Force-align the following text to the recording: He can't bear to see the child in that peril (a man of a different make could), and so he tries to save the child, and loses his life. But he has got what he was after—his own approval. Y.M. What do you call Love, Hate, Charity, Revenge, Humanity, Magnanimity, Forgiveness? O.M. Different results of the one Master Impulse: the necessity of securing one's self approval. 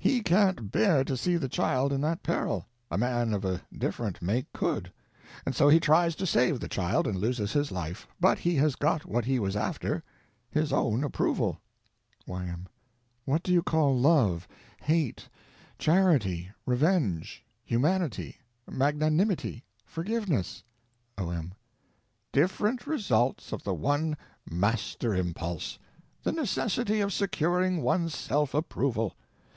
He 0.00 0.20
can't 0.20 0.72
bear 0.72 1.04
to 1.04 1.16
see 1.16 1.36
the 1.36 1.48
child 1.48 1.92
in 1.92 2.00
that 2.00 2.24
peril 2.24 2.66
(a 2.90 2.98
man 2.98 3.32
of 3.32 3.44
a 3.44 3.60
different 3.72 4.20
make 4.20 4.52
could), 4.52 4.92
and 5.46 5.54
so 5.54 5.68
he 5.68 5.78
tries 5.78 6.16
to 6.16 6.26
save 6.26 6.58
the 6.58 6.66
child, 6.66 7.06
and 7.06 7.16
loses 7.16 7.52
his 7.52 7.70
life. 7.70 8.08
But 8.18 8.40
he 8.40 8.56
has 8.56 8.74
got 8.74 9.06
what 9.06 9.26
he 9.26 9.38
was 9.38 9.54
after—his 9.54 10.72
own 10.72 11.04
approval. 11.04 11.60
Y.M. 12.26 12.66
What 13.24 13.44
do 13.44 13.52
you 13.52 13.62
call 13.62 13.96
Love, 13.96 14.48
Hate, 14.82 15.28
Charity, 15.78 16.50
Revenge, 16.66 17.44
Humanity, 17.62 18.38
Magnanimity, 18.68 19.62
Forgiveness? 19.86 20.64
O.M. 21.16 21.54
Different 22.32 22.88
results 22.88 23.52
of 23.52 23.62
the 23.62 23.74
one 23.74 24.16
Master 24.50 25.14
Impulse: 25.14 25.78
the 26.24 26.32
necessity 26.32 27.00
of 27.00 27.12
securing 27.12 27.82
one's 27.82 28.16
self 28.16 28.52
approval. 28.52 29.14